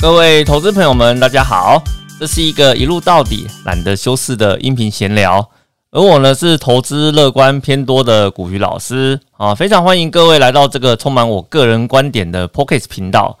[0.00, 1.82] 各位投资朋友们，大家好，
[2.20, 5.44] 这是一个一路到底、懒得修饰的音频闲聊。
[5.90, 13.36] 而我呢，是投资乐观偏多的古鱼老师啊，非常欢迎各位来到这个充满我个人观点的 Pocket 频道。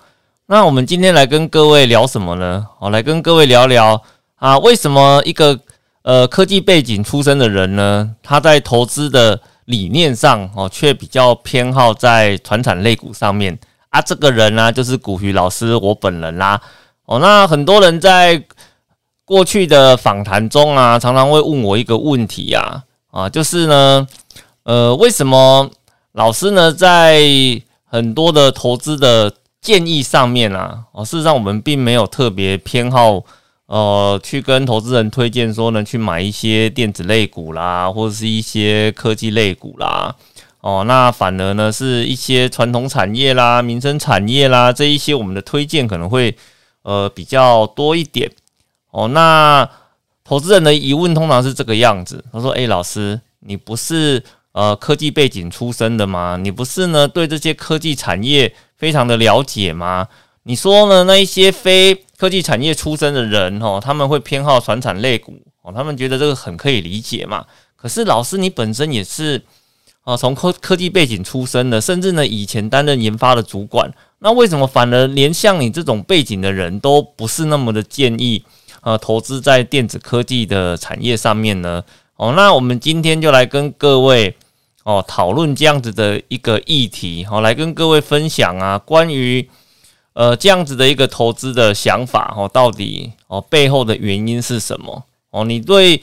[0.46, 2.66] 那我们今天来跟各位聊什么呢？
[2.80, 4.02] 哦，来跟各位聊聊
[4.34, 5.60] 啊，为什么一个
[6.02, 13.56] 呃科技背景出身的人呢，他在投资的理念上哦，却比较偏好在传产类股上面。
[13.90, 16.60] 啊，这个人呢，就是古鱼老师我本人啦。
[17.06, 18.42] 哦，那很多人在
[19.24, 24.06] 过去的访谈中啊，常常会问我一个问题啊，啊，就是呢，
[24.64, 25.70] 呃，为什么
[26.12, 27.22] 老师呢，在
[27.84, 29.32] 很多的投资的
[29.62, 33.22] 建议上面啊，哦，事实上我们并没有特别偏好，
[33.66, 40.14] 呃，去跟投资人推荐说呢，去买一些电子类股啦，或者是一些科技类股啦。
[40.60, 46.36] 哦，那反而呢，是一些传统产业啦、民生产业啦，这一些我们的推荐可能会
[46.82, 48.28] 呃比较多一点。
[48.90, 49.68] 哦，那
[50.24, 56.36] 投资人的疑问通常是这个样子，他说：“诶，老师，你不是呃科技背景出身的吗？
[56.36, 60.08] 你不是呢对这些科技产业非常的了解吗？
[60.42, 67.46] 你说呢那一些非科技产业出身的人哦，他们会偏好传产类股哦，他们觉得这个很可以理解嘛。
[67.76, 69.40] 可是老师你本身也是。”
[70.08, 78.42] 啊，从科科技背景出身的，甚至呢以前担任研发的主管，那为什么反而连像你这种背景的人都不是那么的建议
[78.80, 81.84] 呃投资在电子科技的产业上面呢？
[82.16, 84.34] 哦，那我们今天就来跟各位
[84.84, 89.46] 哦讨论这样子的一个议题，好，来跟各位分享啊关于
[90.14, 95.04] 呃这样子的一个投资的想法哦，到底哦背后的原因是什么？
[95.28, 96.02] 哦，你对？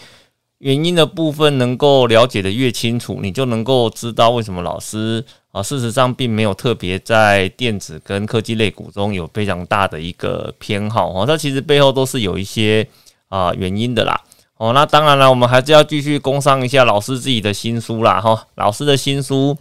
[0.65, 12.87] 原因的部分能够了解的越清楚，你就能够知道为什么老师啊，事实上并没有特别在电子跟科技类股中有非常大的一个偏好哦，它其实背后都是有一些
[13.29, 14.19] 啊原因的啦。
[14.57, 19.55] 哦，那当然了，我们还是要继续工商一下老师自己的新书啦哈，老师的新书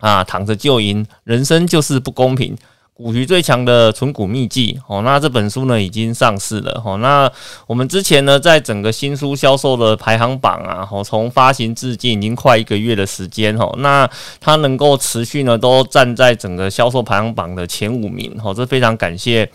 [0.00, 2.54] 啊，躺着就赢，人生就是不公平。
[2.96, 6.96] 股局最强的存股秘籍哦，那这本书呢已经上市了哦。
[6.96, 7.30] 那
[7.66, 13.70] 我们之前呢，在整个新书销售的排行榜啊，哦，从发行至今已经快一个月的时间哦。
[13.80, 14.08] 那
[14.40, 19.46] 它能够持续呢，都站在整个销售排行榜的前五名哦，这非常感谢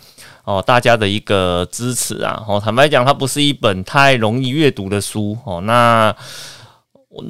[0.44, 2.40] 哦大家的一个支持啊。
[2.46, 5.60] 哦，坦白讲，它不是一本太容易阅读的书哦。
[5.62, 6.14] 那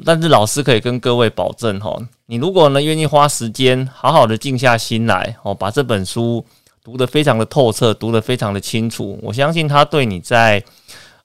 [0.05, 6.45] 但是老师可以跟各位保证哈，你如果呢愿意花时间好好的静下心来哦，把这本书
[6.83, 10.63] 读得非常的透彻，读得非常的清楚，我相信它对你在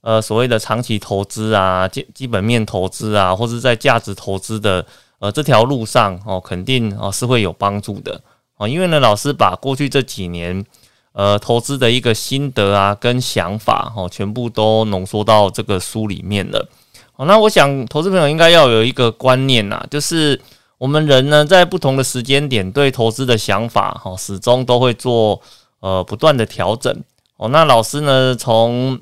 [0.01, 4.85] 呃所谓的长期投资啊、基基本面投资啊，或者在价值投资的
[5.21, 8.21] 呃这条路上哦，肯定哦是会有帮助的
[8.57, 8.67] 哦。
[8.67, 10.65] 因为呢，老师把过去这几年
[11.13, 16.69] 呃投资的一个心得啊跟想法哦，全部都浓缩到这个书里面了。
[17.19, 20.41] 哦，那我想投资朋友应该要有一个观念呐，就是
[20.79, 25.41] 我们人呢，在不同的时间点对投资的想法，哈，始终都会做
[25.81, 26.97] 呃不断的调整。
[27.37, 29.01] 哦，那老师呢，从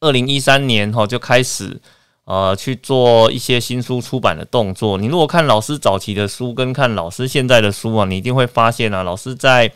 [0.00, 1.78] 二零一三年哈就开始
[2.24, 4.96] 呃去做一些新书出版的动作。
[4.96, 9.70] 你如果看老师早期的书，跟看老师现在的书啊，你一定会发现啊，老师在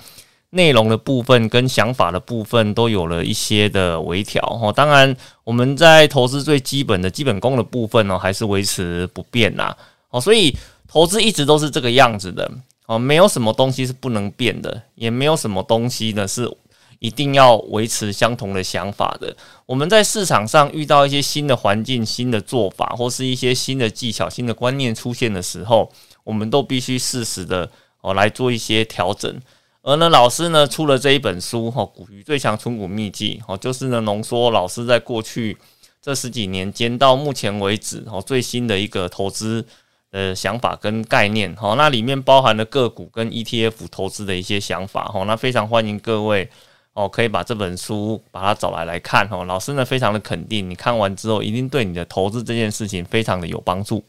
[0.51, 9.77] 内容的部分跟想法的部分都有了一些的微调哈，当然我们在投资最基本的基本功的部分呢，还是维持不变呐。
[10.11, 10.57] 哦，所以
[10.89, 12.51] 投资一直都是这个样子的
[12.87, 16.53] 哦，没有什么东西是不能变的，也没有什么东西呢是
[16.99, 19.37] 一定要维持相同的想法的。
[19.67, 25.93] 我们在市场上遇到一些新的环境、新的做法，或是一些新的技巧、新的观念出现的时候，
[26.25, 29.41] 我们都必须适时的哦来做一些调整。
[29.83, 35.57] 而呢，老师呢出了这一本书哈，《股鱼最强存股秘籍》哦，就是呢浓缩老师在过去
[36.03, 39.65] 这十几年间到目前为止哦最新的一个投资
[40.11, 46.47] 的想法跟概念哈，那里面包含了个股跟 ETF 投资的一些想法哈，那非常欢迎各位
[46.93, 54.05] 哦可以把这本书把它找来来看哈，老师呢非常的肯定，你看完之后一定对你的投资这件事情非常的有帮助。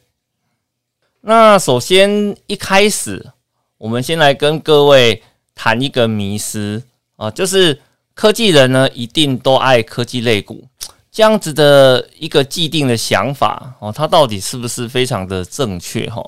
[1.22, 3.32] 那首先一开始，
[3.78, 5.24] 我们先来跟各位。
[5.64, 6.82] 谈一个迷思
[7.18, 7.80] 啊，就是
[8.16, 10.68] 科技人呢一定都爱科技类股，
[11.12, 16.20] 这样子的一个既定的想法哦，它到底是不是非常的正确哈？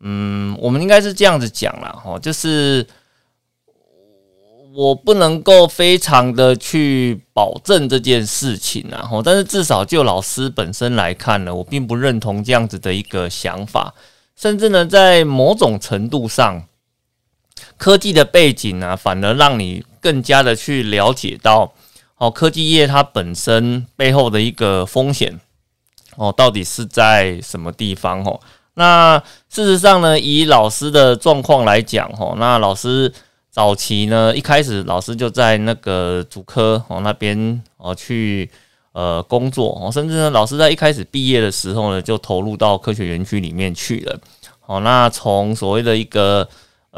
[0.00, 2.86] 嗯，我们应该是这样子讲了哈，就是
[4.74, 13.92] 我不能够非常的去保证这件事情啊，哈，但是至少就老师本身来看呢，我并不认同这样子的一个想法，
[14.34, 16.64] 甚至呢，在某种程度上。
[17.76, 21.72] 科技的背景呢，反而让你更加的去了解到，
[22.16, 25.40] 哦，科技业它本身背后的一个风险，
[26.16, 28.24] 哦，到底是在什么地方？
[28.24, 28.40] 哦，
[28.74, 33.12] 那事实上呢，以老师的状况来讲，哦，那老师
[33.50, 38.48] 早期呢，一开始老师就在那个主科哦那边哦去
[38.92, 44.20] 呃工作，哦，甚至呢，老师在一开始毕业的时候呢，就投入到科学园区里面去了。
[44.66, 46.46] 哦，那从所谓的一个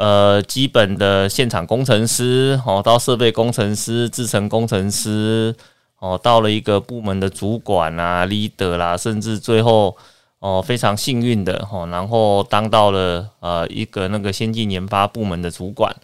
[0.01, 5.55] 呃基本的现场工程师，哦，到设备工程师、制程工程师，
[5.99, 9.95] 哦，到了一个部门的主管啊、leader 啦，甚至最后
[10.39, 15.95] 哦非常幸运的哦，然后当到了呃一个那个先进研发部门的主管。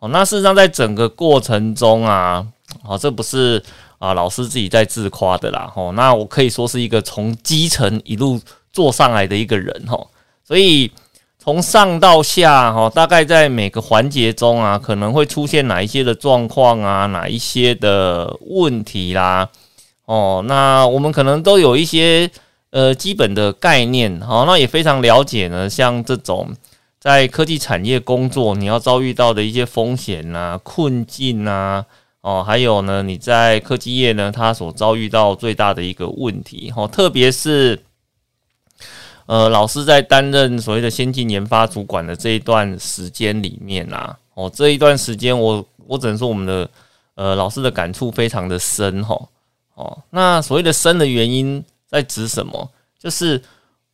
[0.00, 2.46] 哦，那事实上在整个过程中啊，
[2.84, 3.62] 哦，这不是
[3.98, 5.72] 啊老师自己在自夸的啦。
[5.74, 8.38] 哦，那我可以说是一个从基层一路
[8.70, 9.82] 做上来的一个人。
[9.88, 10.06] 哦，
[10.44, 10.92] 所以。
[11.46, 19.48] 从上到下，哈，大概在每个环节中啊，可能会出现哪一些的状况啊，哪一些的问题啦，
[20.06, 22.28] 哦，那我们可能都有一些
[22.70, 25.70] 呃基本的概念，好，那也非常了解呢。
[25.70, 26.50] 像这种
[26.98, 31.84] 在科技产业工作，你要遭遇到的一些风险啊、困境啊，
[32.22, 37.84] 哦，还有呢，你在科技业呢，它所遭遇到最大的一个问题，哈，特别是。
[39.26, 46.70] 呃，老师在担任所谓的先进研发主管的这一段时间里面啊，哦，这一段时间我我只能说我们的
[47.16, 49.20] 呃老师的感触非常的深哈，
[49.74, 52.70] 哦，那所谓的深的原因在指什么？
[53.00, 53.42] 就是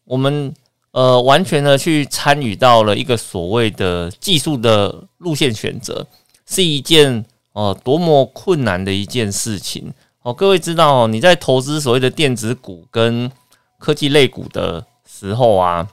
[0.05, 0.52] 我们
[0.90, 6.06] 呃完全的去参与到了一个所谓的技术的路线选择，
[6.44, 7.25] 是一件
[7.55, 9.90] 哦多么困难的一件事情
[10.20, 10.34] 哦。
[10.34, 13.32] 各位知道，哦你在投资所谓的电子股跟
[13.79, 14.84] 科技类股的。
[15.22, 15.86] 时候啊，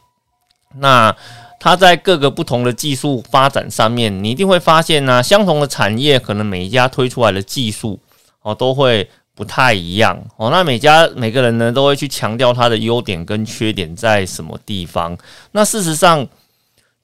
[0.79, 1.15] 那
[1.59, 7.99] 它在各个不同的技术发展上面，你一定会发现呢，相同的产业可能每一家推出来的技术
[8.41, 10.49] 哦都会不太一样哦。
[10.49, 15.15] 那每家每个人呢都会去强调它的优点跟缺点在什么地方。
[15.51, 16.27] 那事实上，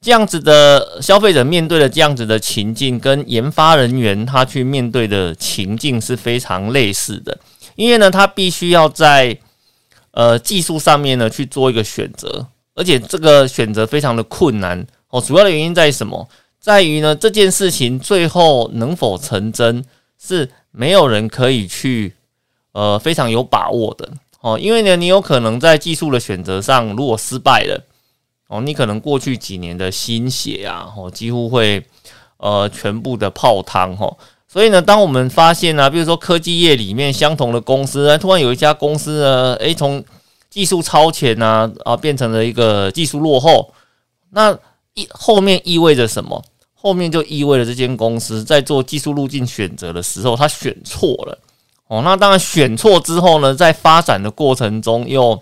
[0.00, 7.38] 这样子的消费者面对的这样子的情境，跟研发人员他去面对的情境是非常类似的，
[7.76, 9.38] 因为呢，他必须要在。
[10.16, 15.20] 呃，技术上面呢去做一个选择，而且这个选择非常的困难哦。
[15.20, 16.26] 主要的原因在于什么？
[16.58, 19.84] 在于呢这件事情最后能否成真，
[20.18, 22.14] 是没有人可以去
[22.72, 24.10] 呃非常有把握的
[24.40, 24.58] 哦。
[24.58, 27.84] 因为呢，你有可能在技术的选择上如果失败了
[28.48, 31.84] 哦，你可能过去几年的心血啊，哦几乎会
[32.38, 34.16] 呃全部的泡汤哈。
[34.56, 40.02] 所以呢，当我们发现呢，比如说科技业里面相同的公司，突然有一家公司呢，诶，从
[40.48, 43.74] 技术超前呢，啊，变成了一个技术落后，
[44.30, 44.58] 那
[44.94, 46.42] 意后面意味着什么？
[46.72, 51.38] 后面就意味着这间公司在做技术路径选择的时候，它选错了。
[51.88, 55.38] 哦，那当然选错之后呢，在发展的过程中又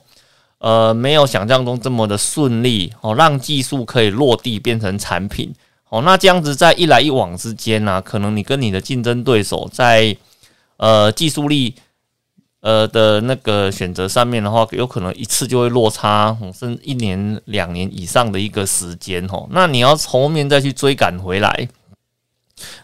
[0.58, 5.54] 呃没有想象中这么的顺利哦，让技术可以落地变成产品。
[5.94, 10.16] 哦，那这样子在一来一往之间呢，可能你跟你的竞争对手在
[10.76, 11.72] 呃技术力
[12.62, 19.46] 呃的那个选择上面的话，有可能一次就会落差，甚至一年两年以上的一个时间哦。
[19.52, 21.68] 那你要从后面再去追赶回来，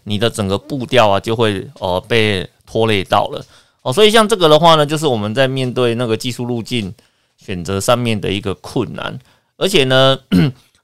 [0.04, 3.44] 你的整个步调啊就会呃被拖累到了
[3.82, 3.92] 哦。
[3.92, 6.94] 所以像这个的话呢，就是我们在面对那个技术路径
[7.36, 9.18] 选择上面的一个困难，
[9.56, 10.16] 而且呢。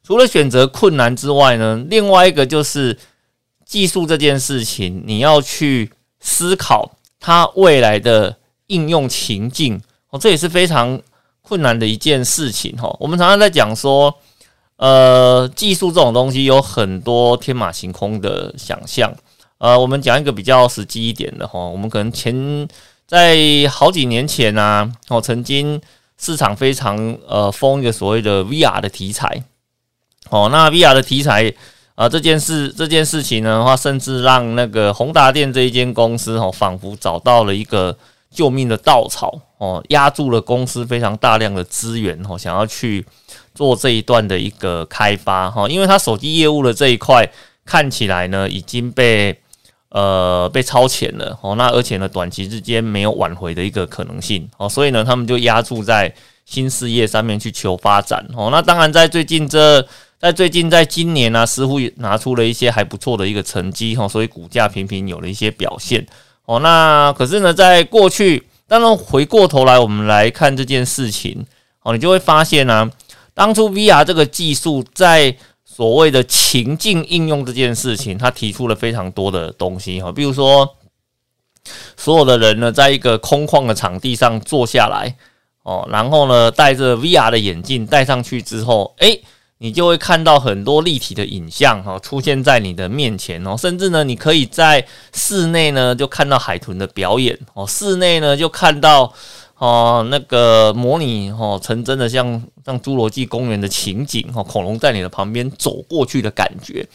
[0.06, 2.96] 除了选择困难之外呢，另外一个就是
[3.64, 8.36] 技术这件事情，你要去思考它未来的
[8.68, 11.02] 应用情境哦，这也是非常
[11.42, 12.96] 困难的一件事情哈。
[13.00, 14.14] 我们常常在讲说，
[14.76, 19.12] 呃，技术这种东西有很多天马行空的想象。
[19.58, 22.68] 呃，我们讲一个比较实际一点的哈，我们可能前
[23.08, 23.36] 在
[23.68, 25.80] 好几年前呢，哦，曾经
[26.16, 29.42] 市场非常呃疯一个所谓的 VR 的题材。
[30.30, 31.52] 哦，那 VR 的题材
[31.94, 37.96] 啊，这件事这件事情呢的话，甚至让那个宏达电这一间公司哦，仿佛找到了一个
[38.30, 43.06] 救命的稻草哦，压住了公司非常大量的资源哦，想要去
[43.54, 45.50] 做这一段的一个开发。
[45.50, 47.26] 哈，因为它手机业务的这一块
[47.64, 49.34] 看起来呢已经被
[49.88, 51.38] 呃被超前了。
[51.40, 54.46] 哦，那而且呢短期之间没有挽回的一个可能性。
[54.58, 56.14] 哦，所以呢他们就压住在
[56.44, 58.22] 新事业上面去求发展。
[58.36, 59.86] 哦，那当然在最近这。
[60.18, 66.06] 在最近，在今年呢，似乎拿出了一些还不错的一个成绩哈，所以股价频频有了一些表现
[66.46, 66.58] 哦。
[66.60, 71.44] 那可是呢，在过去，当然回过头来，我们来看这件事情
[71.82, 72.90] 哦，你就会发现呢，
[73.34, 80.76] 当初 VR 这个技术在所谓的情境应用这件事情，它提出了非常多的东西哈，比如说
[81.96, 85.14] 所有的人呢，在一个空旷的场地上坐下来
[85.62, 89.22] 哦，然后呢，戴着 VR 的眼镜戴上去之后，诶，
[89.58, 99.10] 你就会看到很多立体的影像哈，出现在你的面前哦，甚至呢，你可以在室内呢就看到海豚的表演哦，室内呢就看到
[99.56, 106.86] 哦那个模拟哦成真的像像侏罗纪公园的情景哦，恐龙在你的旁边走过去的感觉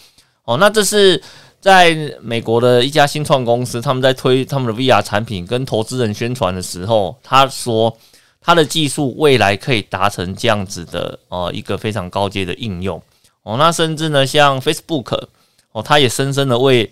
[0.43, 1.19] 哦，那这是
[1.59, 7.97] 在美国的一家新创公司，他们在推他们的 VR 产品跟投资人宣传的时候，他说。
[8.41, 12.99] 它的技术未来可以达成这样子的哦，一个非常高阶的应用
[13.43, 13.55] 哦。
[13.57, 15.27] 那甚至呢，像 Facebook
[15.71, 16.91] 哦，它也深深的为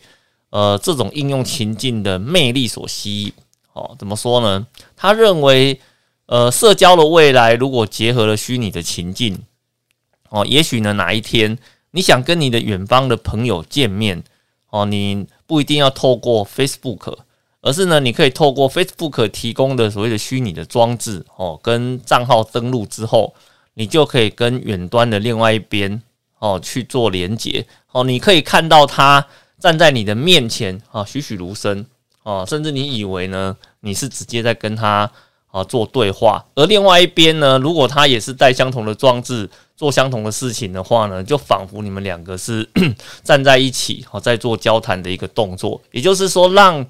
[0.51, 3.33] 呃这种应用情境的魅力所吸引
[3.73, 3.95] 哦。
[3.97, 4.67] 怎么说呢？
[4.95, 5.81] 他认为
[6.27, 9.43] 呃，社交的未来如果结合了虚拟的情境
[10.29, 11.57] 哦，也许呢哪一天
[11.89, 14.23] 你想跟你的远方的朋友见面
[14.69, 17.17] 哦，你不一定要透过 Facebook。
[17.61, 23.33] 而是呢，你可以透过 Facebook 提供的所谓的虚拟的装置哦，跟账号登录之后，
[23.73, 26.01] 你就可以跟远端的另外一边
[26.39, 29.25] 哦去做连接哦，你可以看到他
[29.59, 31.85] 站在你的面前啊，栩栩如生。
[32.23, 35.11] 哦，甚至你以为呢你是直接在跟他
[35.51, 42.69] 啊做对话，而另外一边呢，如果他也是带相同的装置做相同的事情的话呢，就仿佛你们两个是
[43.21, 46.85] 站在一起哦，在做交谈的一个动作，也就是说让。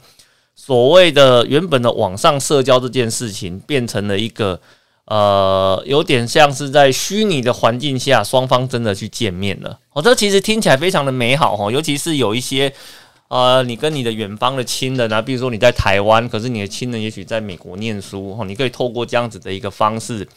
[0.61, 4.59] 所谓的原本的网上社交这件事情，变成了一个
[5.05, 9.79] 呃，有点像是在虚拟的环境下，双方真的去见面了。
[9.93, 12.71] 哦，这其实听起来非常的美好哈，尤其是有一些
[13.29, 20.27] 呃，你跟你的远方的亲人啊，比如说你在台湾，可是你的亲人也许在美国念书哈，你可以透过这样子的一个方式，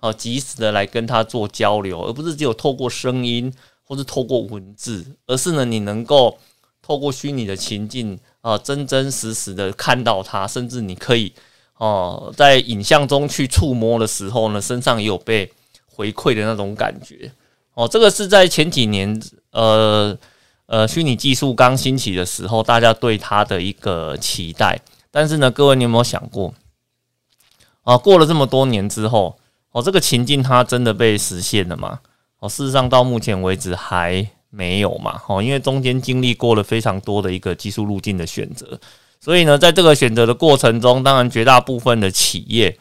[0.00, 3.50] 哦，及时的来跟他做交流，而不是只有透过声音
[3.82, 6.36] 或是透过文字，而是呢，你能够
[6.82, 8.18] 透过虚拟的情境。
[8.42, 11.30] 啊，真真实实的看到它，甚至你可以
[11.76, 15.52] 哦，在影像中去触摸的时候呢，身上也有被
[15.84, 17.30] 回馈的那种感觉
[17.74, 17.86] 哦。
[17.86, 19.20] 这个是在前几年，
[19.50, 20.16] 呃
[20.64, 24.80] 呃，虚拟技术刚兴起的时候，大家对它的一个期待。
[25.10, 26.54] 但是呢，各位你有没有想过
[27.82, 27.98] 啊？
[27.98, 29.38] 过了这么多年之后，
[29.72, 32.00] 哦，这个情境它真的被实现了吗？
[32.38, 34.26] 哦，事实上到目前为止还。
[34.50, 35.22] 没有嘛？
[35.28, 38.78] 哦，因为中间经历过了非常多的一个技术路径的选择，
[39.20, 42.76] 所以呢，在这个选择的过程中，当然绝大部分的企业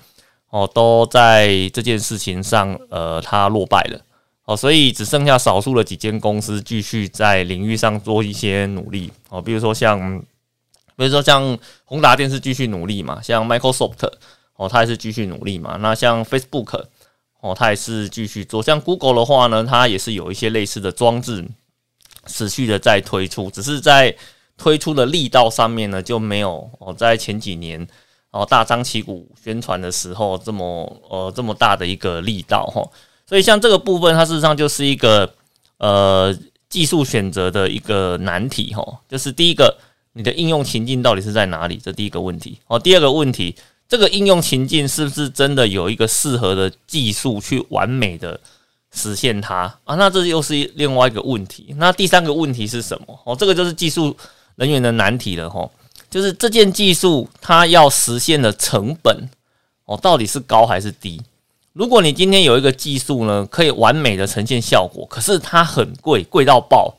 [0.49, 4.01] 哦都在这件事情上，呃，它落败了
[4.45, 10.19] 哦，所以只剩下少数的几间公司继续在领域上做一些努力哦，比如说像，
[10.95, 14.11] 比如说像宏达电视继续努力嘛，像 Microsoft
[14.55, 16.85] 哦，它也是继续努力嘛，那像 Facebook
[17.41, 21.45] 哦，它也是继续做，像 Google 的话呢，它也是有一些类似的装置。
[22.29, 24.15] 持续的在推出，只是在
[24.55, 27.85] 推出的力道上面呢，就没有哦，在前几年
[28.31, 32.87] 哦大张旗鼓宣传的时候这么呃这么大的一个力道哈。
[33.25, 35.33] 所以像这个部分，它事实上就是一个
[35.77, 36.33] 呃
[36.69, 38.83] 技术选择的一个难题哈。
[39.07, 39.77] 就是第一个，
[40.13, 41.79] 你的应用情境到底是在哪里？
[41.83, 42.77] 这第一个问题哦。
[42.77, 43.55] 第二个问题，
[43.87, 48.39] 这个应用情境是不是真的有一个适合的技术去完美的？
[48.91, 51.73] 实现它啊，那这又是另外一个问题。
[51.77, 53.19] 那第三个问题是什么？
[53.23, 54.15] 哦，这个就是技术
[54.55, 55.69] 人员的难题了哈。
[56.09, 59.29] 就是这件技术它要实现的成本
[59.85, 61.21] 哦，到底是高还是低？
[61.73, 66.97] 如果你今天有一个技术呢，可以完美的呈现效果，可是它很贵，贵到爆，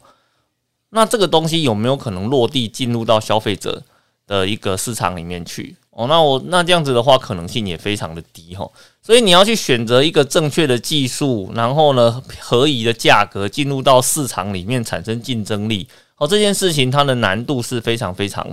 [0.90, 3.82] 那这个东西有没有可能落地进入到消费者
[4.28, 5.76] 的一个市场里面去？
[5.90, 8.66] 哦，那我那这样子的话，可能性也非常的低哈。
[9.02, 15.88] 所以你要去选择一个正确的技术，然后呢，合宜的价格进入到市场里面产生竞争力。
[16.16, 18.46] 哦，这件事情它的难度是非常非常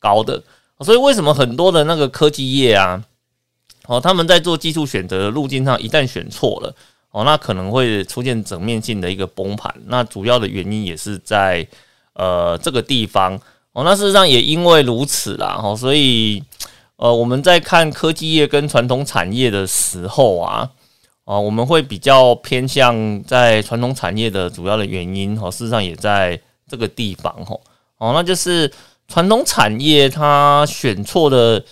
[0.00, 0.42] 高的。
[0.80, 3.02] 所以为什么很多的那个科技业啊，
[3.86, 6.74] 哦，他们在做技术选择的路径上，一旦选错了，
[7.12, 9.72] 哦，那可能会出现整面性的一个崩盘。
[9.86, 11.64] 那主要的原因也是在
[12.14, 13.40] 呃这个地方。
[13.72, 16.42] 哦，那事实上也因为如此啦，哦，所以。
[17.00, 20.68] 呃，我们在看科技业跟传统产业的时候啊，
[21.24, 26.38] 啊，我们会比较偏向在传统产业的主要的原因哦，事实上也在
[26.68, 27.58] 这个地方吼，
[27.96, 28.70] 哦，那就是
[29.08, 31.64] 传统产业它选错的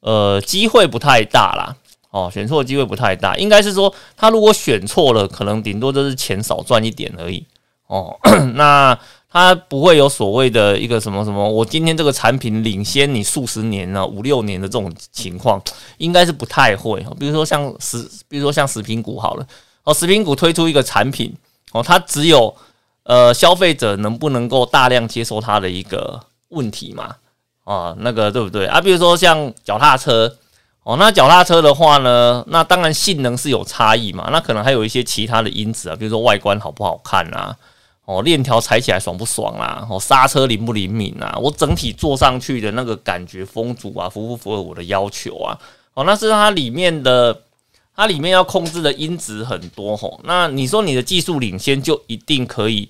[0.00, 1.76] 呃机会不太大啦，
[2.10, 7.46] 哦，选错的机会不太大，应该是说它如果选错了，可能顶多就是钱少赚一点而已，
[7.86, 8.18] 哦，
[8.56, 8.98] 那。
[9.32, 15.60] 它不会有所谓的一个什么什么，我今天这个产品领先你数十年呢，五六年的这种情况，
[15.96, 17.02] 应该是不太会。
[17.18, 19.46] 比如说像食，比如说像食品股好了，
[19.84, 21.34] 哦，食品股推出一个产品，
[21.72, 22.54] 哦，它只有
[23.04, 26.20] 呃，消费者能不能够大量接受它的一个
[26.50, 27.16] 问题嘛？
[27.64, 28.80] 啊，那个对不对啊？
[28.80, 30.36] 比如说像脚踏车，
[30.82, 37.56] 哦，那脚踏车的话呢，那当然性能是有差异嘛，那可能还有一些其他的因子啊，比如说外观好不好看啊，
[38.04, 45.58] 哦，链条踩起来爽不爽啊，哦，刹车灵不灵敏啊，我整体坐上去的那个感觉风阻啊，符不符合我的要求啊？
[45.94, 47.42] 哦，那是它里面的。
[47.94, 52.88] 它里面要控制的因子很多吼，那你说你的技术领先就一定可以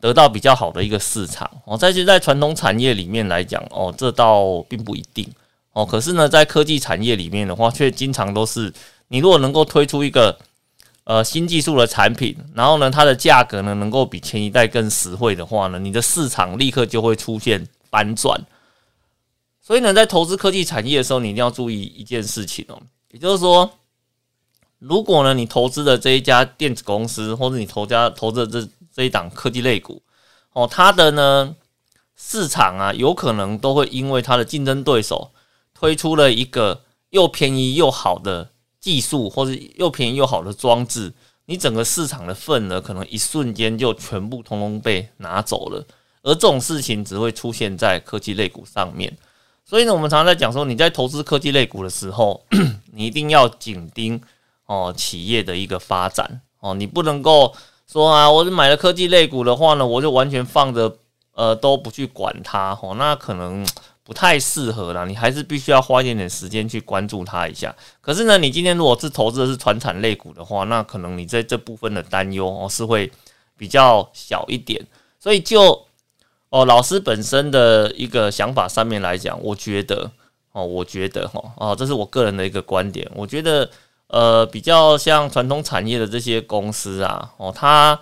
[0.00, 1.76] 得到比较好的一个市场哦？
[1.76, 5.28] 在现在传统产业里面来讲哦，这倒并不一定
[5.72, 5.84] 哦。
[5.84, 8.72] 可是呢，在科技产业里面的话，却经常都是
[9.08, 10.38] 你如果能够推出一个
[11.04, 18.40] 呃新技术的产品，然后呢，它的价格呢能够比前一代更实惠的话呢，你的市场立刻就会出现反转。
[19.60, 23.70] 所以呢，在投资科技产业的时候，你一定要注意一件事情哦，也就是说。
[24.80, 30.02] 如果呢，你投资的这一家电子公司，或者你投家投资的这这一档科技类股，
[30.52, 31.56] 哦，它的呢
[32.16, 35.30] 市场啊，有可能都会因为它的竞争对手
[35.72, 38.50] 推出了一个又便宜又好的
[38.84, 41.10] 技术，或者又便宜又好的装置，
[41.46, 45.82] 你整个市场的份额可能一瞬间就全部通通被拿走了。
[46.22, 49.16] 而这种事情只会出现在科技类股上面。
[49.64, 52.44] 所以呢，我们常常在讲说，你在投资科技类股的时候，
[52.92, 54.20] 你一定要紧盯。
[54.66, 57.54] 哦，企业的一个发展哦，你不能够
[57.86, 60.96] 说啊，我是买了科技类股的话呢，我就完全放着，
[61.34, 63.66] 呃，都不去管它哦，那可能
[64.04, 65.04] 不太适合啦。
[65.04, 67.74] 你还是必须要花一点点时间去关注它一下。
[68.00, 73.10] 可是呢，你今天如果是投资的是传产类股的话，那可能你在这部分的担忧哦是会
[73.56, 74.86] 比较小一点。
[75.18, 75.86] 所以就
[76.50, 80.10] 哦，老师本身的一个想法上面来讲，我觉得
[80.52, 83.68] 哦，我觉得哈哦，这是我个人的一个观点，我觉得。
[84.08, 87.98] 呃，比较像传统产业的这些公司啊，哦，它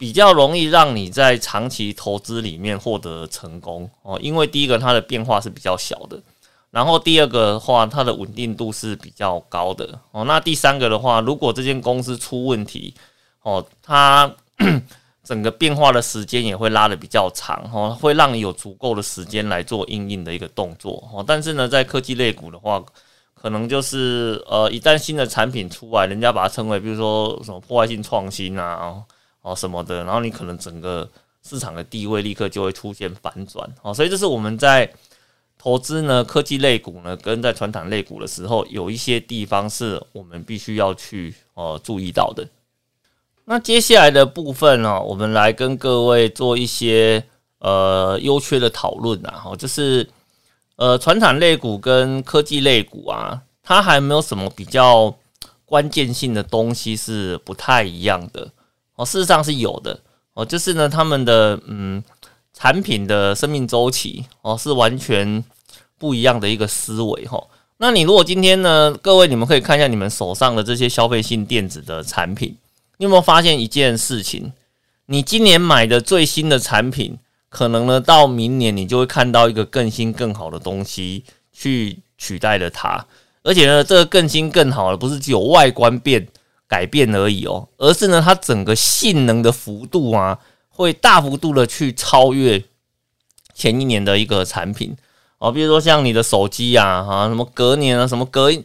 [0.00, 6.18] 比较容易让你在长期投资里面获得成功哦，因为第一个它的变化是比较小的，
[6.70, 12.94] 然后第二个的话，它的稳定度是比较高的哦，那第三个的话，如果这间公司出问题
[13.42, 14.34] 哦，它
[15.22, 22.82] 整个变化的时间也会拉的比较长哦，会让你有足够的时间来做应应的一个动作哦，但是呢，在科技类股的话。
[23.42, 29.02] 可能就是呃，一旦新的产品出来，人家把它称为，比如说什么破坏性创新啊，
[29.42, 31.08] 哦什么的，然后你可能整个
[31.42, 34.92] 市场的地位立刻就会出现反转哦，所以这是我们在
[35.58, 42.46] 投资呢科技类股呢，跟在传统类股的时候，有一些地方是我们必须要去呃注意到的。
[43.44, 47.24] 那接下来的部分呢，我们来跟各位做一些
[47.58, 50.08] 呃优缺的讨论啊，哦，就是。
[50.76, 55.14] 呃，传统类股跟科技类股啊，它还没有什么比较
[55.66, 58.50] 关键性的东西是不太一样的
[59.00, 59.06] 哦。
[59.06, 59.98] 事实上是有的
[60.34, 62.02] 哦，就是呢，他们的嗯
[62.52, 65.42] 产品的生命周期哦是完全
[65.98, 67.42] 不一样的一个思维哈。
[67.78, 72.56] 那你如果今天呢，各位你们可以看一下你们手上的这些消费性电子的产品，
[72.98, 74.52] 你有没有发现一件事情？
[75.06, 77.18] 你今年买的最新的产品？
[77.48, 83.04] 可能呢，到明年你就会看到一个更新更好的东西去取代了它，
[83.42, 86.28] 而且呢，这个更新更好的不是只有外观变
[86.70, 92.62] 改变而已哦，而是呢，它整个性能的幅度啊，会大幅度的去超越
[93.52, 94.96] 前一年的一个产品
[95.38, 98.64] 哦，比如说像你的手机啊，哈，什么隔年啊，什么隔一。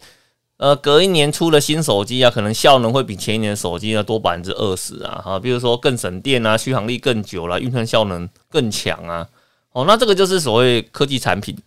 [0.58, 9.28] 呃，隔一年出了新手机啊，可能效能会比前一年的手机呢多百分之二十啊，哈，比如说更省电啊，续航力更久了，运算效能更强啊，
[9.74, 11.58] 哦，那这个就是所谓科技产品。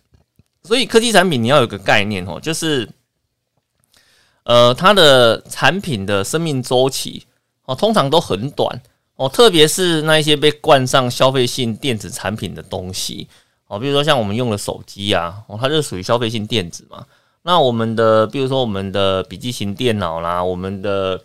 [0.63, 2.89] 所以科技产品你要有个概念哦，就是，
[4.49, 7.23] 呃，它的产品的生命周期
[7.65, 8.81] 哦，通常都很短
[9.15, 13.27] 哦，特别是那一些被冠上消费性电子产品的东西
[13.67, 17.05] 哦，比如说像我们用的手机啊，哦，它就属于消费性电子嘛。
[17.43, 21.21] 那我们的，比如说我们的笔记型电脑啦，我们的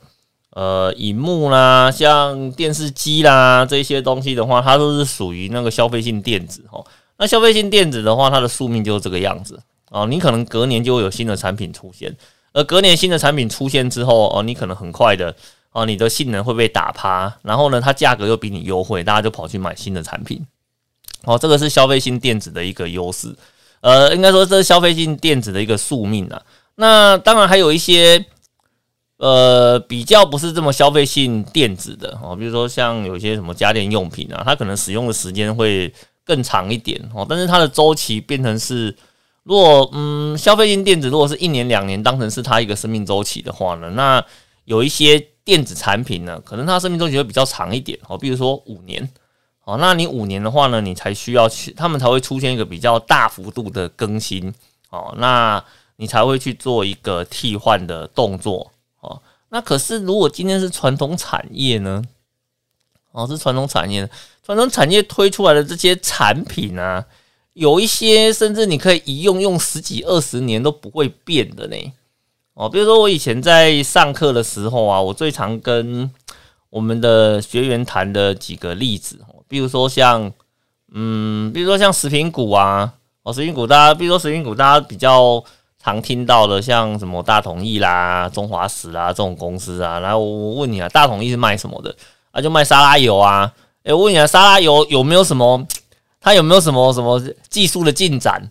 [0.51, 6.85] 呃荧幕啦，像电视机啦这些东西的话，它都是属于那个消费性电子哦。
[7.17, 9.59] 那消费性电子的话，它的宿命就是这个样子
[9.89, 10.07] 哦。
[10.07, 12.15] 你可能隔年就会有新的产品出现，
[12.55, 15.37] 而隔年新的产品出现之后哦，你可能很快的
[15.73, 20.43] 哦，你的性能会被打趴，然后呢，它价格又比你优惠，大家就跑去买新的产品。
[21.25, 23.35] 哦，这个是消费性电子的一个优势。
[23.81, 26.41] 呃，应该说这是消费性电子的一个宿命啊。
[26.77, 28.25] 那当然还有一些
[29.17, 35.93] 呃比较不是这么消费性电子的哦，比如说像有些什么家电用品啊，它可能使用的时间会
[36.25, 38.95] 更长一点哦，但是它的周期变成是，
[39.45, 44.25] 如果嗯消费性电子如果是一年两年当成是它一个生命周期的话呢，那
[44.65, 49.09] 有一些电子产品呢，可能它生命周期会比较长一点哦，比如说五年。
[49.67, 54.53] 哦，那你五年的话呢，你才需要去，他们才会出现一个比较大幅度的更新，
[54.91, 55.65] 哦，那
[55.97, 62.05] 你才会去做一个替换的动作，哦，那可是如果今天是传统产业呢？
[63.13, 64.07] 哦，是传统产业，
[64.45, 67.03] 传统产业推出来的这些产品啊，
[67.55, 71.77] 有一些甚至你可以一用用十几二十年都不会变的呢。
[72.55, 76.09] 哦，比如说我以前在上课的时候啊，我最常跟
[76.71, 80.33] 我们的学员谈的几个例子，比如说像，
[80.93, 85.43] 嗯，比如说像食品股啊，哦，食品股大家，比如说食品股大家比较
[85.83, 91.95] 常听到的，像什么大统一啦、中华石啊这种公司啊，然后我问你啊，大统一是卖什么的？
[92.31, 93.53] 啊，就卖沙拉油啊！
[93.85, 95.65] 哎，我问你啊，沙拉油有没有什么？
[96.25, 98.43] 它有没有什么什么技术的进展？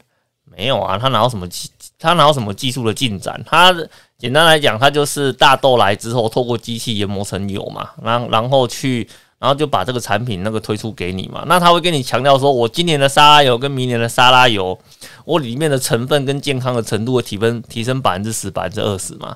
[0.46, 1.68] 没有啊，它哪有什么技？
[1.98, 3.44] 它哪有什么技术的进展？
[3.48, 3.74] 它
[4.20, 9.10] 简单来讲，它就是大豆来之后，透过机器研磨成油嘛，然然后去，
[9.40, 11.44] 然后就把这个产品那个推出给你嘛。
[11.48, 14.78] 那他会跟你强调说，我今年的沙拉油跟明年的沙拉油，
[15.26, 19.36] 我里面的成分跟健康的程度会提分提升百分之十、百分之二十嘛？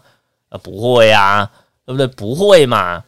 [0.50, 1.50] 啊，不会啊，
[1.88, 2.06] 对不对？
[2.06, 3.04] 不会嘛？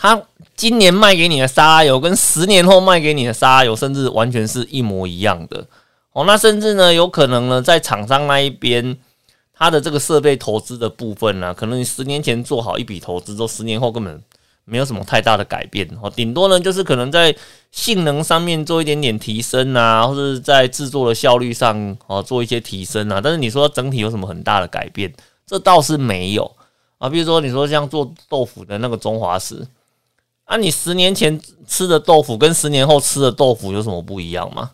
[0.00, 0.22] 他
[0.54, 5.66] 今年卖给你的沙拉油，跟十年后卖给你的沙拉油，甚至完全是一模一样的
[6.12, 6.24] 哦。
[6.24, 8.96] 那甚至呢，有可能呢，在厂商那一边，
[9.52, 14.22] 他的这个设备投资的部分呢，可能你十年前做好一笔投资，之后十年后根本
[14.64, 16.08] 没有什么太大的改变哦。
[16.08, 17.34] 顶多呢，就是可能在
[17.72, 23.20] 性能上面做一点点提升啊，或者在制作的效率上哦做一些提升啊。
[23.20, 25.12] 但是你说整体有什么很大的改变，
[25.44, 26.48] 这倒是没有
[26.98, 27.08] 啊。
[27.08, 29.66] 比如说你说像做豆腐的那个中华石。
[30.48, 34.70] 啊，你十年前吃的豆腐跟十年后吃的豆腐有什么不一样吗？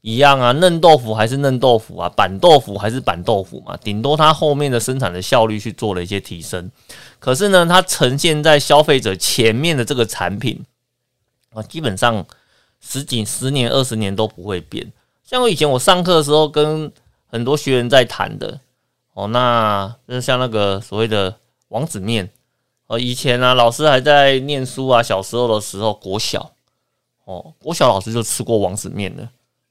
[0.00, 6.70] 一样啊，嫩豆腐还是嫩豆腐啊，板豆腐还是板豆腐嘛，顶多它后面的生产的效率去做了一些提升。
[7.18, 10.64] 可是呢，它呈现在消费者前面的这个产品
[11.52, 12.24] 啊，基本上
[12.80, 14.92] 十几、十年、二十年都不会变。
[15.24, 16.92] 像我以前我上课的时候跟
[17.26, 18.60] 很多学员在谈的
[19.14, 21.34] 哦，那就像那个所谓的
[21.70, 22.30] 王子面。
[22.88, 26.52] 呃，以前呢，老师还在念书啊，小时候的时候，国小
[27.24, 29.28] 哦，国小老师就吃过王子面的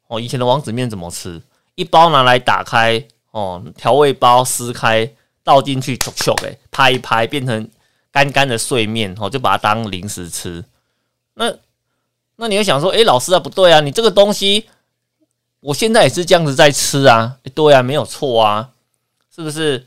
[0.07, 0.19] 哦。
[0.19, 1.41] 以前的王子面怎么吃？
[1.75, 3.01] 一包拿来打开
[3.31, 5.09] 哦，调味包撕开
[5.43, 7.69] 倒进去，咻咻哎，拍一拍变成
[8.11, 10.65] 干干的碎面哦，就把它当零食吃。
[11.35, 11.53] 那
[12.35, 14.67] 那你会想说，诶，老师啊，不对啊，你这个东西
[15.61, 18.71] 我现在也是这样子在吃啊，对啊，没有错啊，
[19.33, 19.85] 是不是？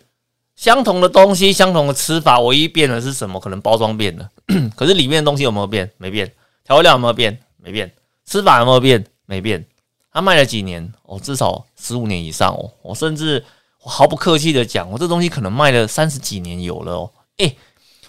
[0.59, 3.39] 相同的东西，相同的吃法，唯一变的是什么？
[3.39, 4.29] 可能包装变了，
[4.75, 5.89] 可是里面的东西有没有变？
[5.99, 6.29] 没变。
[6.65, 7.39] 调味料有没有变？
[7.59, 7.89] 没变。
[8.27, 9.07] 吃法有没有变？
[9.25, 9.65] 没变。
[10.13, 10.93] 它卖了几年？
[11.05, 12.73] 哦，至少十五年以上哦。
[12.83, 13.45] 我甚至
[13.79, 17.11] 毫不客气的讲，我这东西可能卖了三十几年有了哦。
[17.37, 17.57] 诶，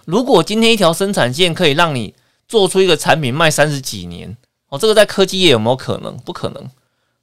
[0.06, 2.16] 如果今天一条生产线可以让你
[2.48, 4.36] 做出一个产品卖三十几年，
[4.70, 6.18] 哦，这个在科技业有没有可能？
[6.18, 6.68] 不可能。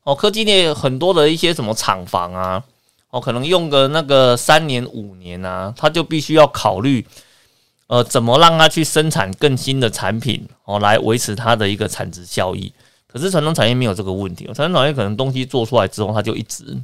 [0.04, 2.62] 哦，科技业很多的一些什么厂房啊。
[3.10, 7.06] 哦，可能用个那个三年五年啊，他就必须要考虑，
[7.86, 12.72] 呃，怎么让他去生产更新的产品哦，来维持它的一个产值效益。
[13.06, 16.76] 可是传统产业没有这个问题，传统产业可能东西做出来之后，它就一直，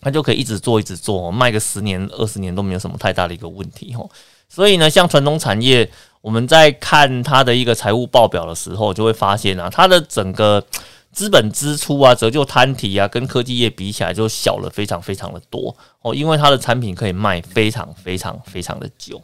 [0.00, 4.08] 它就可以一直做一直做，卖个十年二十年都没有什么太大的一个问题哦。
[4.48, 10.64] 所以呢，像传统产业，我们在看它的一个财务报表的时候，就会发现啊，它的整个。
[11.12, 19.20] 资本支出啊，折旧摊提啊，跟科技业比起来就小了非常非常的多哦，因为它的产品可以卖非常非常非常的久，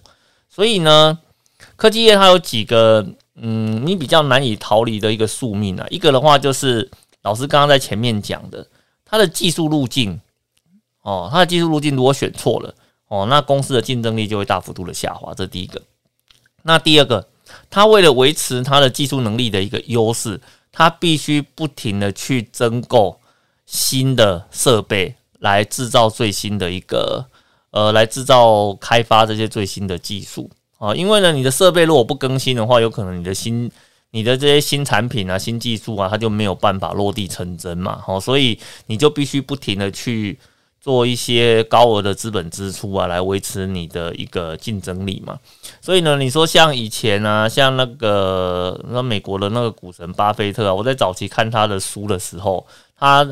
[0.48, 1.16] 所以呢，
[1.76, 5.86] 科技业它有几个嗯，你比较难以逃离的一个宿命啊。
[5.88, 6.90] 一个的话就是
[7.22, 8.66] 老师刚刚在前面讲的，
[9.04, 10.20] 它的技术路径
[11.02, 12.74] 哦，它的技术路径如果选错了
[13.06, 15.80] 哦，那公司的竞争力就会大幅度的下滑，这第一个。
[16.62, 17.28] 那第二个，
[17.70, 20.40] 它为了维持它的技术能力的一个优势。
[20.76, 23.18] 它必须不停的去增购
[23.64, 27.24] 新的设备，来制造最新的一个
[27.70, 30.94] 呃，来制造开发这些最新的技术啊。
[30.94, 33.70] 因为呢，你的设备如果不更新的话，有可能你的新
[34.10, 37.98] 你的这些新产品啊、新技术啊，它就没有办法落地成真嘛。
[38.04, 40.38] 好，所以你就必须不停的去。
[40.86, 45.36] 做一些高额的资本支出啊，来维持你的一个竞争力嘛。
[45.80, 52.64] 所以呢，你说像以前啊，像那个那美国的那个股神巴菲特啊，我在早期看他的书的时候，
[52.96, 53.28] 他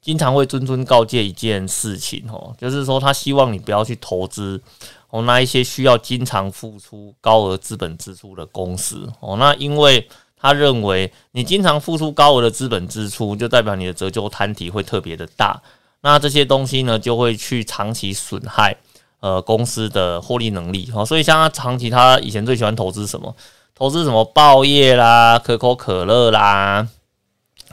[0.00, 4.62] 经常会谆谆告诫一件事情哦，就是说他希望你不要去投资
[5.10, 9.36] 哦那一些需要经常付出高额资本支出的公司哦。
[9.40, 10.08] 那因为
[10.40, 15.60] 他认为你经常付出高额的资本支出，就代表你的折旧摊体会特别的大。
[16.02, 18.76] 那这些东西呢，就会去长期损害
[19.20, 21.06] 呃公司的获利能力哦。
[21.06, 23.34] 所以像他长期，他以前最喜欢投资什么？
[23.74, 26.86] 投资什么报业啦、可口可乐啦，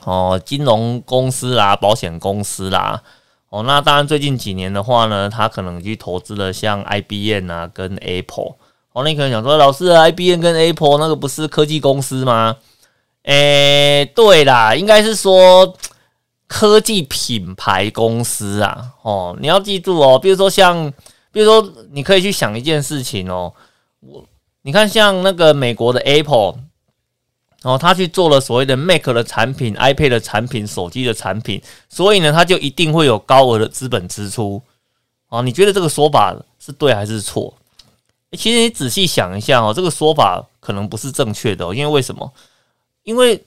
[0.05, 3.03] 哦，金融公司啦，保险公司啦，
[3.49, 8.55] 哦，那当然最近几年的话呢，他可能去投资了像 IBM 啊，跟 Apple。
[8.93, 12.55] 哦，你可能想说，老师，IBM 跟 Apple 那个不是科技公司吗？
[13.23, 15.75] 诶，对啦，应该是说
[16.49, 18.91] 科技品牌公司啊。
[19.03, 20.91] 哦，你要记住哦，比如说像，
[21.31, 23.53] 比如说你可以去想一件事情哦，
[24.01, 24.25] 我
[24.63, 26.55] 你看像那个美国的 Apple。
[27.61, 34.61] 然后他去做了所谓的 Mac 的产品、iPad 的产品、手机的产品，所以呢，他就一定会有高额的资本支出。
[35.27, 37.53] 啊，你觉得这个说法是对还是错？
[38.37, 42.31] 其实你仔细想一下哦，这个说法可能不是正确的，因为为什么？
[43.03, 43.45] 因为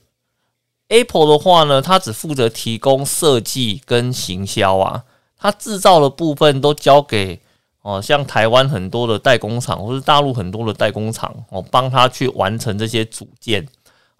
[0.93, 5.05] Apple 的话呢，它只负责提供设计跟行销啊，
[5.39, 7.41] 它制造的部分都交给
[7.81, 13.67] 哦，像台湾很多的代工厂，或是大陆很多的代工厂哦，帮他去完成这些组件。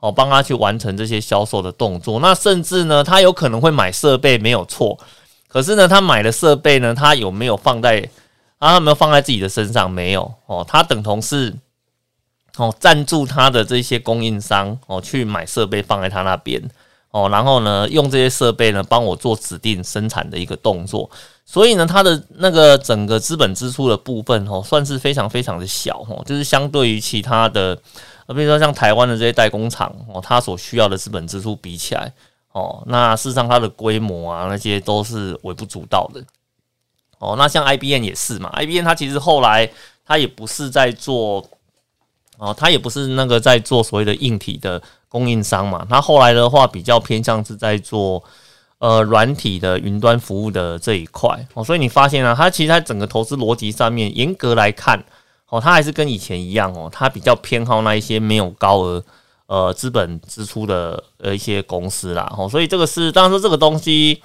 [0.05, 4.99] 哦，帮他去完成这些销售的动作，那甚至呢，他有可能会买设备没有错，
[5.47, 8.11] 可是呢，他买的设备呢，他有没有放在
[8.59, 8.75] 啊？
[8.75, 9.89] 有没有放在自己的身上？
[9.89, 11.55] 没有哦，他等同是
[12.57, 16.63] 哦赞助他的这些供应商哦去买设备放在他那边
[17.11, 21.11] 哦，然后呢，用这些设备呢帮我做指定生产的一个动作，
[21.45, 27.79] 所以呢，他的那个整个资本支出的部分哦，算是非常非常的小哦，就是相对于其他的。
[28.29, 32.11] 比如说像台湾的这些代工厂哦，它所需要的资本支出比起来
[32.53, 36.25] 哦，那事实上它的规模啊那些都是微不足道的
[37.19, 37.35] 哦。
[37.37, 39.71] 那像 IBM 也是嘛，IBM 它其实后来
[40.07, 41.47] 它也不是在做
[42.43, 48.23] 哦，他也不是那个在做所谓的硬体的供应商嘛，他后来的话比较偏向是在做
[48.79, 51.63] 呃软体的云端服务的这一块哦。
[51.63, 55.05] 所以你发现啊，他其实在整个投资逻辑上面，严格来看。
[55.49, 59.05] 哦，他还是跟以前一样哦，他比较偏好那一些没有高额
[59.47, 62.33] 呃资本支出的呃一些公司啦。
[62.39, 64.23] 哦，所以这个是当然说这个东西，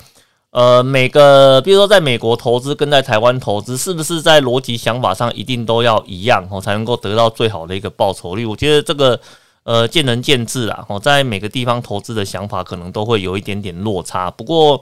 [0.52, 8.46] 呃，每个比如说在美国投资跟在台湾投资，是不是在逻辑想法上一定都要一样哦，才能够得到最好的一个报酬率？
[8.46, 9.20] 我觉得这个
[9.64, 10.86] 呃见仁见智啦。
[10.88, 14.32] 哦，在每个地方投资的想法可能都会有一点点落差。
[14.32, 14.82] 不过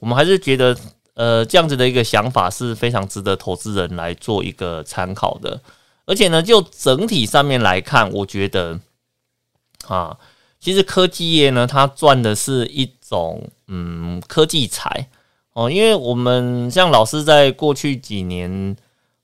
[0.00, 0.76] 我们还是觉得
[1.14, 5.60] 呃这样子的一个想法是非常值得投资人来做一个参考的。
[6.06, 8.78] 而且呢，就整体上面来看，我觉得
[9.86, 10.14] 啊，
[10.60, 15.08] 其实科技业呢，它赚的是一种嗯科技财
[15.52, 15.70] 哦。
[15.70, 18.76] 因为我们像老师在过去几年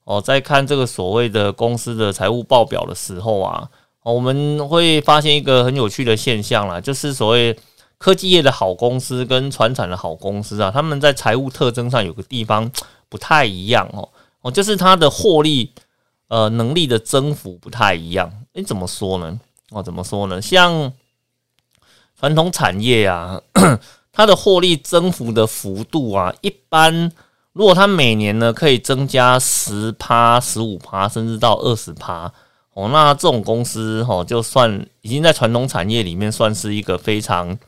[0.04, 3.68] 哦，在看这个所谓的公司的财务报表的时候啊，
[4.02, 7.58] 哦我们会发现一个很有趣的现象啦，就是所谓
[7.98, 12.70] 科技业的好公司跟传产的好公司啊，他们在财务特征上有个地方
[13.08, 14.08] 不太一样哦
[14.42, 15.72] 哦，就是它的获利。
[16.30, 18.32] 呃，能力的增幅不太一样。
[18.52, 19.40] 诶，怎么说呢？
[19.70, 20.40] 哦，怎么说呢？
[20.40, 20.92] 像
[22.20, 23.40] 传统产业啊，
[24.12, 27.10] 它的获利增幅的幅度啊，一般
[27.54, 32.30] 如果它每年呢可以增加十趴、十五趴，甚至到二十趴，
[32.74, 37.58] 哦，那这种公司哦，就算已经在传统产业里面算是一个非常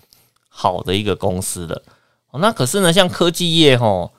[0.50, 1.82] 好的一个公司了。
[2.30, 4.10] 哦，那可是呢，像科技业哈。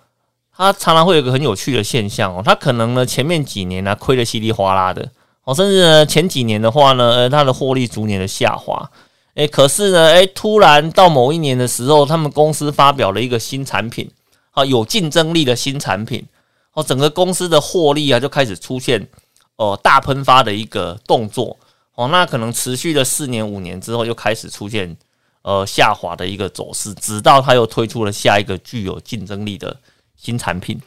[0.55, 5.09] 它常常会有个很有趣的现象哦，它可能呢前面几年呢亏得稀里哗啦的
[5.45, 8.91] 哦，甚至呢前几年的话呢，呃，它的获利逐年的下滑，
[9.35, 14.09] 诶，可是呢，诶，突然到某一年的时候，他们公司发表了一个新产品，
[14.51, 16.25] 好有竞争力的新产品，
[16.73, 19.07] 哦，整个公司的获利啊就开始出现
[19.55, 21.57] 哦大喷发的一个动作，
[21.95, 24.95] 哦，那可能持续了四年五年之后，又开始出现
[25.41, 29.77] 呃下滑的一个走势，直到它又推出了下一个具有竞争力的。
[30.15, 30.79] 新产品，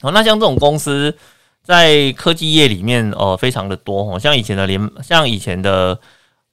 [0.00, 1.16] 哦，那像这种公司
[1.62, 4.18] 在科技业里面，呃，非常的多哦。
[4.18, 5.96] 像以前的联，像以前的，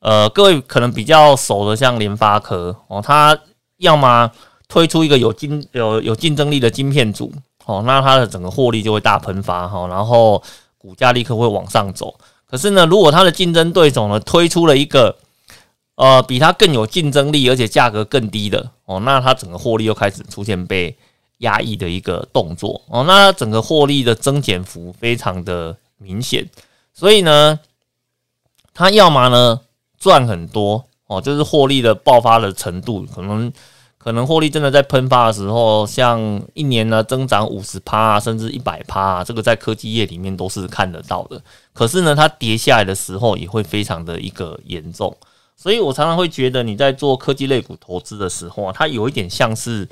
[0.01, 3.39] 呃，各位可能比较熟的，像联发科哦，它
[3.77, 4.29] 要么
[4.67, 7.33] 推出一个有竞有有竞争力的晶片组
[7.65, 10.43] 哦，那它的整个获利就会大喷发哈，然后
[10.77, 12.13] 股价立刻会往上走。
[12.45, 15.15] 可是呢，如果它的竞争对手呢推出了一个
[15.95, 20.95] 呃比它更有竞争力而且价格更低的哦，那它整个获利又开始出现被。
[21.41, 26.47] 压抑的一个动作哦，那整个获利的增减幅非常的明显，
[26.93, 27.59] 所以呢，
[28.75, 29.59] 它要么呢
[30.01, 33.53] 赚很多哦，就是获利的爆发的程度，可能
[33.97, 36.19] 可能获利真的在喷发的时候，像
[36.55, 41.39] 一年呢增长五十趴甚至一百趴，这个在科技业里面都是看得到的。
[41.71, 45.15] 可是呢，它跌下来的时候也会非常的一个严重，
[45.55, 49.87] 所以我常常会觉得你在做科技类股投资的时候啊，它有一点像是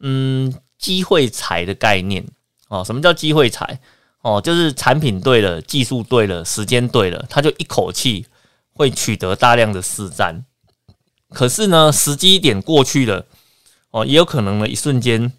[0.00, 0.52] 嗯。
[0.76, 2.22] 机会财的概念
[2.68, 3.80] 哦，什么叫机会财？
[4.20, 8.26] 哦，就是产品对了，技术对了，时间对了，它就一口气
[8.74, 10.44] 会取得大量的市占。
[11.30, 13.24] 可是呢，时机点过去了，
[13.90, 15.32] 哦，也有可能呢，一瞬间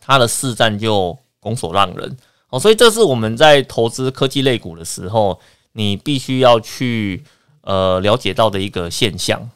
[0.00, 2.16] 它的市占就拱手让人，
[2.48, 5.38] 哦，所以这是我们在投资科技类股的时候，
[5.72, 7.22] 你必须要去
[7.60, 9.50] 呃了解到的一个现象。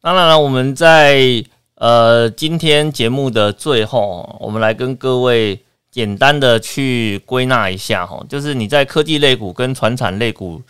[0.00, 10.62] 当然了，我们在呃今天节目的最后，我们来跟各位简单的去归纳一下哈，就是你在科技类股跟传产类股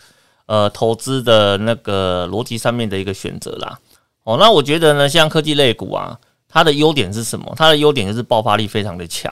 [0.49, 3.77] 呃投资的那个逻辑上面的一个选择啦。
[4.23, 7.53] 哦，那我觉得呢，像科技类股啊，它的优点是什么？
[7.55, 9.31] 它的优点就是爆发力非常的强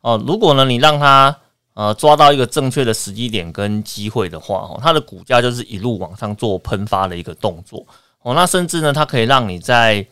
[0.00, 0.20] 哦。
[0.26, 1.34] 如果呢，你让它
[1.74, 7.86] 呃抓到一个正确的时机点跟机会的话，哦，它的股价就是一路往上做喷发的一个动作
[8.22, 8.34] 哦。
[8.34, 10.04] 那甚至呢，它可以让你在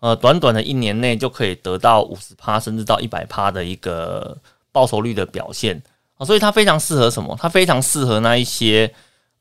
[0.00, 4.36] 呃短短的一年内就可以得到五十趴甚至到一百趴的一个
[4.70, 5.82] 报酬率的表现
[6.18, 6.26] 哦。
[6.26, 7.34] 所以它非常适合什么？
[7.40, 8.92] 它非常适合那一些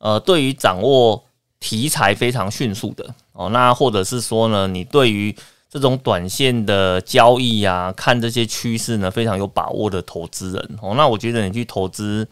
[0.04, 1.24] 呃对于掌握。
[1.66, 5.34] 题材非常迅速的哦，那或者是说呢，你对于
[5.70, 12.28] 这种短线的交易啊，看这些趋势呢，非常有把握的投资人哦，那我觉得你去投资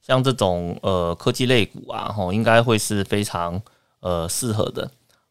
[0.00, 3.60] 像这种呃科技类股啊，吼，应该会是非常
[3.98, 4.88] 呃适合的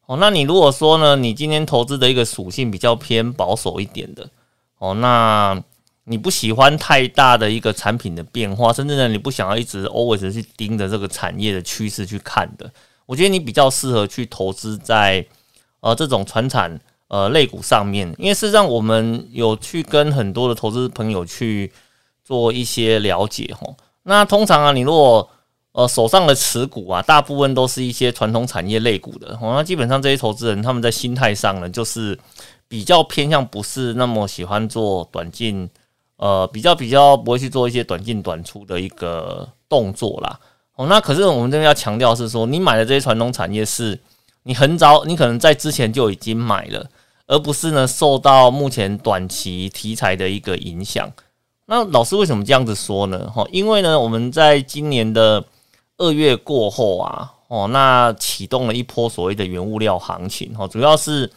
[0.08, 0.18] 哦。
[0.20, 4.30] 那你如果说呢，你今天投资的一个属性比较偏保守一点的
[4.78, 5.64] 哦，那
[6.10, 12.72] 你不喜欢太大的一个产品的变化，甚至呢，你不想要一直 always 去盯着这个产业的趋势去看的。
[13.06, 15.26] 我觉得你比较适合去投资在
[15.82, 21.72] 呃这种传产呃类股上面，因为事实上我们有去跟很多的投资朋友去
[22.24, 23.68] 做一些了解哈。
[24.04, 25.30] 那通常啊，你如果
[25.74, 32.18] 呃手上的持股啊，大部分都是一些传统产业类股的，那基本上这些投资人他们在心态上呢，就是
[32.70, 35.70] 比较偏向不是那么喜欢做短进，
[36.18, 40.40] 呃比较比较不会去做一些短进短出的一个动作啦。
[40.76, 44.00] 哦，那可是我们这边要强调是说，你买的这些传统产业是
[44.44, 46.88] 你很早，你可能在之前就已经买了，
[47.26, 51.12] 而不是呢受到目前短期题材的一个影响。
[51.66, 53.30] 那老师为什么这样子说呢？
[53.30, 55.44] 哈，因为呢，我们在今年的
[55.98, 61.30] 二月过后啊，哦，那启动了一波所谓的原物料行情，哈，主要是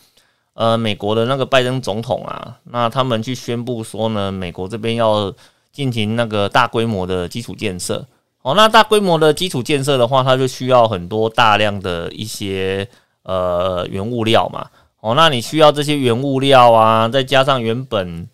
[0.55, 5.33] 呃美国的那个拜登总统啊，那他们去宣布说呢，美国这边要
[5.73, 8.07] 进行那个大规模的基础建设。
[8.43, 12.89] 哦，那大规模的基础建设的话，它就需要很多大量的一些
[13.23, 14.67] 呃原物料嘛。
[15.01, 18.27] 哦，那你需要这些原物料啊，再加上原本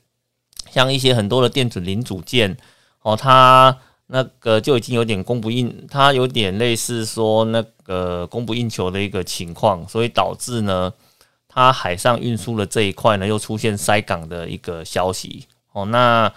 [0.71, 2.57] 像一些很多的电子零组件，
[3.03, 3.77] 哦，它
[4.07, 10.93] 那个就已经有点供不应，它有点类似说那个供不应求的一个情况，所以导致呢，
[11.57, 15.47] 它海上运输的这一块呢，又出现塞港的一个消息。
[15.73, 16.33] 哦，那。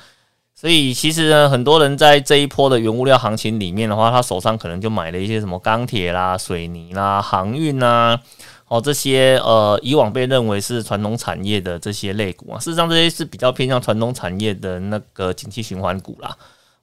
[0.56, 8.20] 所以其实呢，很多人在这一波的原物料行情里面的话，他手上可能就买了一些什么钢铁啦、水泥啦、航运呐，
[8.68, 16.36] 哦这些呃以往被认为是传统产业的这些类股啊，事实上这些是比较偏向传统产业的那个景气循环股啦。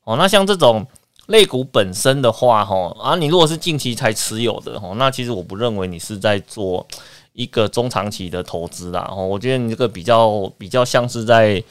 [0.04, 0.86] 哦，那像这种
[1.26, 6.86] 类股本身的话，哈啊，你如果是近期才持有的，哈，那其实我不认为你是在做
[7.36, 9.08] 一个中长期的投资啦。
[9.12, 11.62] 哦，我觉得你这个比较比较像是在。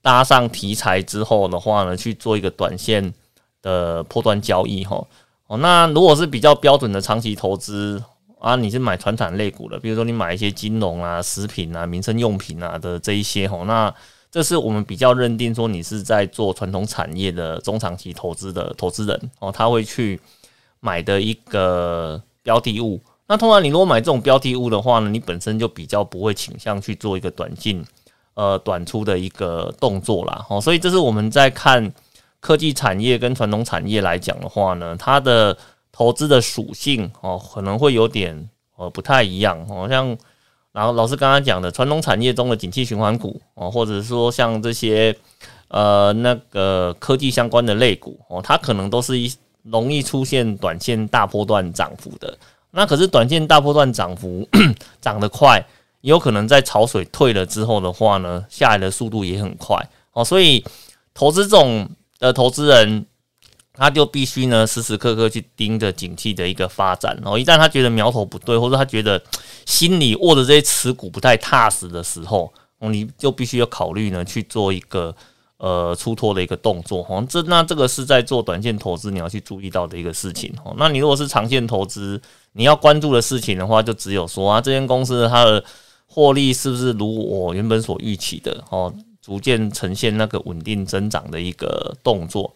[0.00, 3.12] 搭上题材之后的话呢，去做一个短线
[3.60, 5.04] 的破断交易哈。
[5.48, 8.02] 哦，那如果是比较标准的长期投资
[8.38, 13.92] 啊，你是买传产类股的，比如说你买一些金融啊、食品啊、民生用品啊的这一些哈，那
[14.30, 20.18] 这是我们比较认定说你是在做传统产业的中长期投资的投资人哦，他会去
[20.78, 23.00] 买的一个标的物。
[23.28, 27.84] 那通常你如果买这种标的物的话呢，你本身就比较不会倾向去做一个短进。
[28.34, 31.92] 呃，短出的一个动作啦，哦，所以这是我们在看
[32.38, 35.58] 科技产业跟传统产业来讲的话呢，它的
[35.90, 40.16] 投资的属性哦，可能会有点呃不太一样，哦，像
[40.70, 45.12] 然后老师刚刚讲的传统产业中的景气循环股哦，或者说像这些
[45.66, 52.38] 呃那个科技相关的类股哦，它可能都是一容易出现短线大波段涨幅的，
[52.72, 54.48] 那可是短线大波段涨幅
[55.00, 55.64] 涨得快。
[56.00, 59.76] 也有可能在潮水退了之后的话呢，下来的速度也很快
[60.12, 60.64] 哦，所以
[61.12, 61.90] 投资这种
[62.20, 63.04] 的投资人，
[63.74, 67.36] 他就必须呢时时刻刻去盯着景气的一个发展哦。
[67.36, 69.20] 一旦他觉得苗头不对，或者他觉得
[69.66, 75.12] 心里握着这些持股不太踏实的时候，你就必须要考虑呢去做一个
[75.56, 77.26] 呃出脱的一个动作哦。
[77.28, 80.72] 这那这个是在做短线投资你要去注意到的一个事情哦。
[80.78, 82.22] 那你如果是长线投资，
[82.52, 85.62] 你要关注的事情的话，就只有说啊，这间公司它的
[86.06, 88.92] 获利是不是如我原本所预期的哦？
[89.20, 92.54] 逐渐呈现那个稳定增长的一个动作。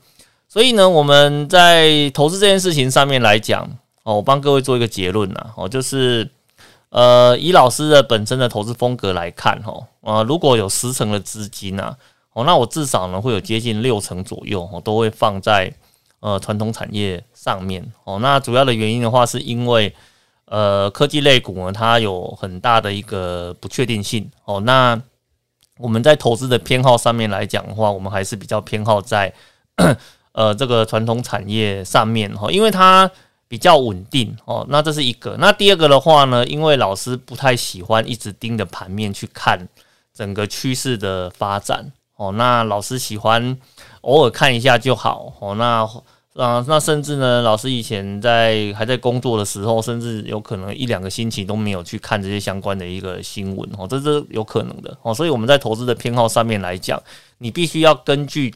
[0.48, 3.68] 所以呢，我们在投资这件事情上面来讲
[4.02, 6.28] 哦，我帮各位做一个结论呐哦，就是
[6.90, 11.96] 呃，以老师的本身的投资风格来看，哈，啊，如果有十成的资金啊，
[12.32, 15.72] 哦，那我至少呢会有接近六成左右，哦，都会放在
[16.22, 19.94] 呃传统产业上面，哦，那主要的原因的话，是因为
[20.46, 24.98] 呃科技类股呢，它有很大的一个不确定性，哦，那
[25.76, 29.30] 我们在投资的偏好上面来讲的话，我们还是比较偏好在
[30.32, 33.10] 呃这个传统产业上面，哈，因为它。
[33.52, 35.36] 比较稳定哦，那这是一个。
[35.38, 39.68] 那第二个的话呢，因为老师不太喜欢一直盯着盘面去看
[40.14, 41.92] 整个趋势的发展
[42.22, 43.56] 哦，那老师喜欢
[44.02, 45.54] 偶尔看一下就好哦。
[45.56, 45.84] 那
[46.34, 55.14] 啊，那甚至呢，老师以前在还在工作的时候，甚至有可能一两个星期都没有去看这些相关的一个新闻哦，这是有可能的哦。
[55.14, 57.02] 所以我们在投资的偏好上面来讲，
[57.38, 58.54] 你必须要根据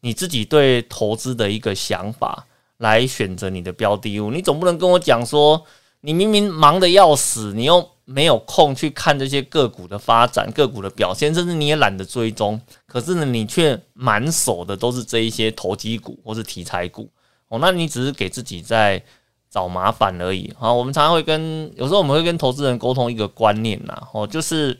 [0.00, 2.46] 你自己对投资的一个想法。
[2.80, 5.62] 来选择你的标的物，你总不能跟我讲说，
[6.02, 12.60] 你明明忙得要死，你又没有空去看这些个股的发展、个股的表现，甚至你也懒得追踪。
[12.86, 17.08] 可是呢，你却满手的都是这一些投机股或是题材股
[17.48, 19.02] 哦，那你只是给自己在
[19.50, 20.52] 找麻烦而已。
[20.58, 24.78] 好，我们常常会跟有时候我们会跟投资人沟通一个观念呐，哦，就是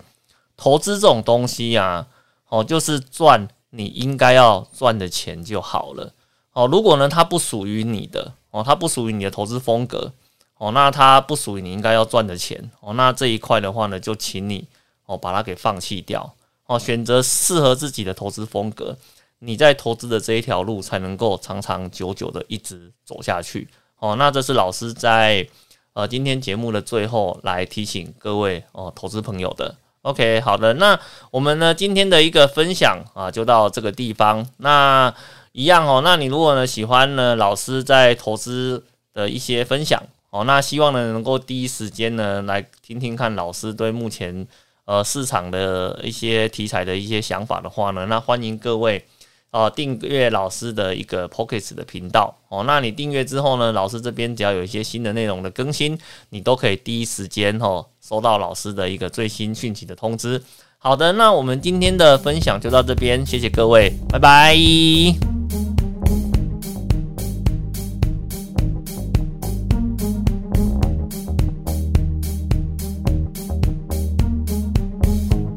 [0.57, 2.07] 投资这种东西呀，
[2.49, 6.15] 哦，就是赚你应该要赚的钱就好了。
[6.53, 10.13] 哦，如果呢，它不属于你的哦，它不属于你的投资风格
[10.61, 14.69] 哦，那它不属于你应该要赚的钱哦，那这一块的话呢，就请你
[15.07, 16.35] 哦把它给放弃掉
[16.67, 18.95] 哦，选择适合自己的投资风格，
[19.39, 23.67] 你在投资的这一条路才能够长长久久的一直走下去
[24.01, 24.17] 哦。
[24.17, 25.49] 那这是老师在
[25.95, 29.75] 呃今天节目的最后来提醒各位哦投资朋友的。
[30.03, 31.01] OK，好的，那
[31.31, 35.15] 我们呢今天的一个分享啊就到这个地方，那。
[35.53, 40.01] 一样哦，那你如果呢喜欢呢老师在投资的一些分享
[40.31, 44.47] 哦，那希望呢能够第一时间呢来听听看老师对目前
[44.85, 49.05] 呃市场的一些题材的一些想法的话呢，那欢迎各位
[49.51, 60.41] 哦订阅老师的一个 p o c k e t 的频道哦，那你订阅之后呢，老师这边只要有一些新的内容的更新，你都可以第一时间哦收到老师的一个最新讯息的通知。
[60.79, 65.40] 好的，那我们今天的分享就到这边，谢谢各位，拜拜。